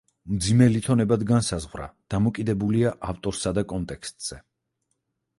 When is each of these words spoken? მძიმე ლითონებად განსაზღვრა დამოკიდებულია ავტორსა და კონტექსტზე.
მძიმე 0.35 0.67
ლითონებად 0.75 1.25
განსაზღვრა 1.31 1.85
დამოკიდებულია 2.13 2.93
ავტორსა 3.13 3.53
და 3.59 3.65
კონტექსტზე. 3.75 4.39